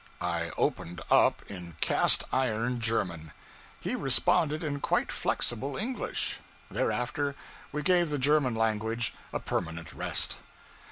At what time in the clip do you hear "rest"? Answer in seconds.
9.93-10.37